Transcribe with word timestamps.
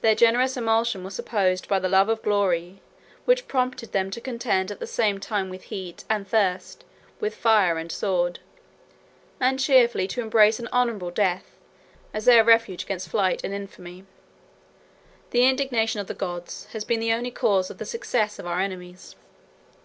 Their 0.00 0.16
generous 0.16 0.56
emulation 0.56 1.04
was 1.04 1.14
supported 1.14 1.68
by 1.68 1.78
the 1.78 1.88
love 1.88 2.08
of 2.08 2.22
glory, 2.22 2.82
which 3.24 3.46
prompted 3.46 3.92
them 3.92 4.10
to 4.10 4.20
contend 4.20 4.72
at 4.72 4.80
the 4.80 4.84
same 4.88 5.20
time 5.20 5.48
with 5.48 5.70
heat 5.70 6.02
and 6.10 6.26
thirst, 6.26 6.82
with 7.20 7.36
fire 7.36 7.78
and 7.78 7.88
the 7.88 7.94
sword; 7.94 8.40
and 9.38 9.60
cheerfully 9.60 10.08
to 10.08 10.20
embrace 10.22 10.58
an 10.58 10.68
honorable 10.72 11.12
death, 11.12 11.56
as 12.12 12.24
their 12.24 12.42
refuge 12.42 12.82
against 12.82 13.08
flight 13.08 13.44
and 13.44 13.54
infamy. 13.54 14.04
The 15.30 15.44
indignation 15.46 16.00
of 16.00 16.08
the 16.08 16.14
gods 16.14 16.66
has 16.72 16.84
been 16.84 16.98
the 16.98 17.12
only 17.12 17.30
cause 17.30 17.70
of 17.70 17.78
the 17.78 17.86
success 17.86 18.40
of 18.40 18.48
our 18.48 18.58
enemies." 18.58 19.14